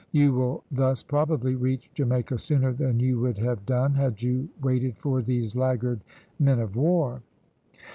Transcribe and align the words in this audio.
You 0.11 0.33
will 0.33 0.63
thus, 0.71 1.03
probably, 1.03 1.53
reach 1.53 1.91
Jamaica 1.93 2.39
sooner 2.39 2.73
than 2.73 2.99
you 2.99 3.19
would 3.19 3.37
have 3.37 3.67
done 3.67 3.93
had 3.93 4.19
you 4.19 4.49
waited 4.59 4.97
for 4.97 5.21
these 5.21 5.55
laggard 5.55 5.99
men 6.39 6.57
of 6.57 6.75
war." 6.75 7.21